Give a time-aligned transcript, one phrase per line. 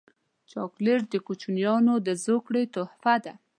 [0.51, 3.33] چاکلېټ د کوچنیانو د زوکړې تحفه ده.